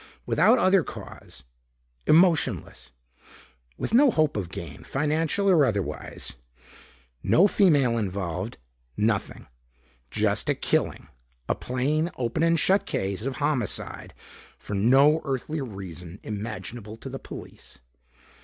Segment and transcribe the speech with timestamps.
[0.25, 1.43] Without other cause.
[2.07, 2.89] Emotionless.
[3.77, 6.37] With no hope of gain, financial or otherwise.
[7.21, 8.57] No female involved.
[8.97, 9.45] Nothing.
[10.09, 11.07] Just a killing,
[11.47, 14.15] a plain open and shut case of homicide
[14.57, 17.77] for no earthly reason imaginable to the police.